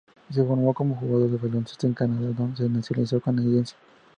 Se 0.33 0.43
formó 0.43 0.73
como 0.73 0.95
jugador 0.95 1.29
de 1.29 1.37
baloncesto 1.37 1.85
en 1.85 1.93
Canadá, 1.93 2.33
donde 2.35 2.55
se 2.57 2.67
nacionalizó 2.67 3.21
canadiense. 3.21 3.75